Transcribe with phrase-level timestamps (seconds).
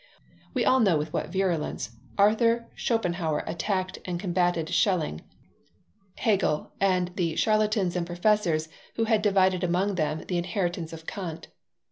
[0.55, 5.21] We all know with what virulence Arthur Schopenhauer attacked and combated Schelling,
[6.15, 11.05] Hegel, and all the "charlatans" and "professors" who had divided among them the inheritance of
[11.05, 11.49] Kant.